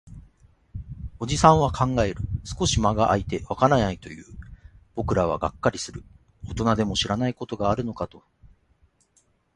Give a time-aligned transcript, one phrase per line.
[1.19, 2.21] おじさんは考える。
[2.43, 4.23] 少し間が空いて、わからないと言う。
[4.95, 6.03] 僕らはがっかりする。
[6.49, 8.23] 大人でも知らないことがあるのかと。